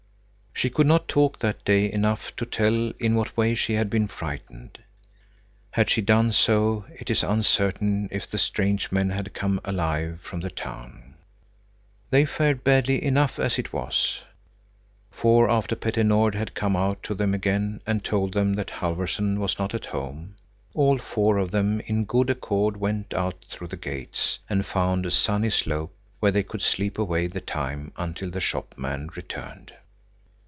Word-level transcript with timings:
She 0.53 0.69
could 0.69 0.85
not 0.85 1.07
talk 1.07 1.39
that 1.39 1.65
day 1.65 1.91
enough 1.91 2.35
to 2.35 2.45
tell 2.45 2.89
in 2.99 3.15
what 3.15 3.35
way 3.35 3.55
she 3.55 3.73
had 3.73 3.89
been 3.89 4.07
frightened. 4.07 4.77
Had 5.71 5.89
she 5.89 6.03
done 6.03 6.31
so, 6.31 6.85
it 6.99 7.09
is 7.09 7.23
uncertain 7.23 8.07
if 8.11 8.29
the 8.29 8.37
strange 8.37 8.91
men 8.91 9.09
had 9.09 9.33
come 9.33 9.59
alive 9.65 10.21
from 10.21 10.41
the 10.41 10.51
town. 10.51 11.15
They 12.11 12.25
fared 12.25 12.63
badly 12.63 13.03
enough 13.03 13.39
as 13.39 13.57
it 13.57 13.73
was. 13.73 14.19
For 15.09 15.49
after 15.49 15.75
Petter 15.75 16.03
Nord 16.03 16.35
had 16.35 16.53
come 16.53 16.75
out 16.75 17.01
to 17.03 17.15
them 17.15 17.33
again, 17.33 17.81
and 17.87 18.01
had 18.01 18.05
told 18.05 18.35
them 18.35 18.53
that 18.53 18.69
Halfvorson 18.69 19.39
was 19.39 19.57
not 19.57 19.73
at 19.73 19.87
home, 19.87 20.35
all 20.75 20.99
four 20.99 21.39
of 21.39 21.49
them 21.49 21.79
in 21.87 22.05
good 22.05 22.29
accord 22.29 22.77
went 22.77 23.15
out 23.15 23.45
through 23.49 23.69
the 23.69 23.77
gates, 23.77 24.37
and 24.47 24.63
found 24.63 25.07
a 25.07 25.11
sunny 25.11 25.49
slope 25.49 25.97
where 26.19 26.31
they 26.31 26.43
could 26.43 26.61
sleep 26.61 26.99
away 26.99 27.25
the 27.25 27.41
time 27.41 27.91
until 27.97 28.29
the 28.29 28.39
shopman 28.39 29.09
returned. 29.15 29.73